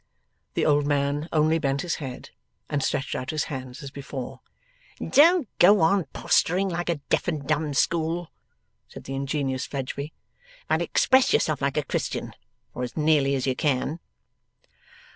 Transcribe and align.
The 0.55 0.65
old 0.65 0.87
man 0.87 1.29
only 1.31 1.59
bent 1.59 1.83
his 1.83 1.97
head, 2.01 2.31
and 2.71 2.81
stretched 2.81 3.13
out 3.13 3.29
his 3.29 3.43
hands 3.53 3.83
as 3.83 3.91
before. 3.91 4.39
'Don't 4.97 5.47
go 5.59 5.79
on 5.81 6.05
posturing 6.05 6.69
like 6.69 6.89
a 6.89 6.95
Deaf 7.11 7.27
and 7.27 7.45
Dumb 7.47 7.75
School,' 7.75 8.31
said 8.87 9.03
the 9.03 9.13
ingenious 9.13 9.67
Fledgeby, 9.67 10.11
'but 10.67 10.81
express 10.81 11.33
yourself 11.33 11.61
like 11.61 11.77
a 11.77 11.83
Christian 11.85 12.33
or 12.73 12.81
as 12.81 12.97
nearly 12.97 13.35
as 13.35 13.45
you 13.45 13.55
can. 13.55 13.99